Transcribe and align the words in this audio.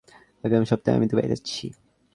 আগামী 0.43 0.65
সপ্তাহে 0.71 0.95
আমি 0.97 1.07
দুবাই 1.07 1.27
যাচ্ছি। 1.27 1.65